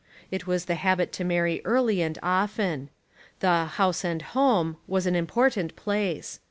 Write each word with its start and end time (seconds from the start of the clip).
It 0.31 0.47
was 0.47 0.65
the 0.65 0.73
habit 0.81 1.11
to 1.11 1.23
marry 1.23 1.61
early 1.63 2.01
and 2.01 2.17
often. 2.23 2.89
The 3.39 3.65
"house 3.65 4.03
and 4.03 4.23
home" 4.23 4.77
was 4.87 5.05
an 5.05 5.15
important 5.15 5.75
place. 5.75 6.39